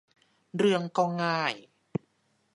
[0.57, 1.53] เรื่องก็ง่าย